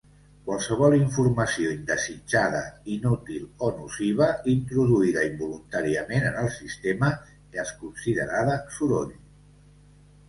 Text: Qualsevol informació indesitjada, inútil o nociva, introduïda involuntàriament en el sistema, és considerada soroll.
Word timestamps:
Qualsevol 0.45 0.93
informació 0.99 1.73
indesitjada, 1.73 2.61
inútil 2.95 3.45
o 3.67 3.69
nociva, 3.81 4.29
introduïda 4.55 5.27
involuntàriament 5.29 6.27
en 6.33 6.41
el 6.45 6.53
sistema, 6.57 7.15
és 7.65 7.77
considerada 7.85 8.61
soroll. 8.81 9.17